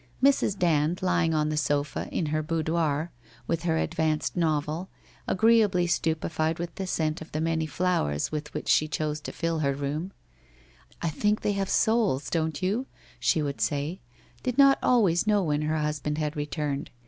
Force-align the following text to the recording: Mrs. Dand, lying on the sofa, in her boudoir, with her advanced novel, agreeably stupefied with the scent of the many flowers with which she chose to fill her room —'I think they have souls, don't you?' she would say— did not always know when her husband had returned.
Mrs. 0.23 0.57
Dand, 0.57 1.03
lying 1.03 1.35
on 1.35 1.49
the 1.49 1.57
sofa, 1.57 2.09
in 2.11 2.25
her 2.33 2.41
boudoir, 2.41 3.11
with 3.45 3.61
her 3.65 3.77
advanced 3.77 4.35
novel, 4.35 4.89
agreeably 5.27 5.85
stupefied 5.85 6.57
with 6.57 6.73
the 6.73 6.87
scent 6.87 7.21
of 7.21 7.31
the 7.33 7.39
many 7.39 7.67
flowers 7.67 8.31
with 8.31 8.51
which 8.51 8.67
she 8.67 8.87
chose 8.87 9.19
to 9.21 9.31
fill 9.31 9.59
her 9.59 9.75
room 9.75 10.11
—'I 11.03 11.09
think 11.09 11.41
they 11.41 11.51
have 11.53 11.69
souls, 11.69 12.31
don't 12.31 12.63
you?' 12.63 12.87
she 13.19 13.43
would 13.43 13.61
say— 13.61 14.01
did 14.41 14.57
not 14.57 14.79
always 14.81 15.27
know 15.27 15.43
when 15.43 15.61
her 15.61 15.77
husband 15.77 16.17
had 16.17 16.35
returned. 16.35 16.89